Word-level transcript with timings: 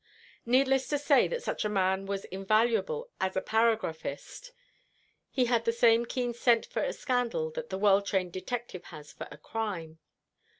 Needless 0.47 0.87
to 0.87 0.97
say 0.97 1.27
that 1.27 1.43
such 1.43 1.63
a 1.63 1.69
man 1.69 2.07
was 2.07 2.25
invaluable 2.25 3.11
as 3.19 3.35
a 3.35 3.39
paragraphist. 3.41 4.49
He 5.29 5.45
had 5.45 5.63
the 5.63 5.71
same 5.71 6.07
keen 6.07 6.33
scent 6.33 6.65
for 6.65 6.81
a 6.81 6.91
scandal 6.91 7.51
that 7.51 7.69
the 7.69 7.77
well 7.77 8.01
trained 8.01 8.33
detective 8.33 8.85
has 8.85 9.13
for 9.13 9.27
a 9.29 9.37
crime. 9.37 9.99